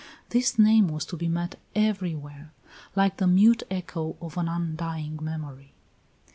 This 0.29 0.57
name 0.57 0.87
was 0.87 1.05
to 1.05 1.15
be 1.15 1.27
met 1.29 1.59
everywhere, 1.75 2.53
like 2.95 3.17
the 3.17 3.27
mute 3.27 3.61
echo 3.69 4.17
of 4.19 4.35
an 4.35 4.47
undying 4.47 5.19
memory. 5.21 5.75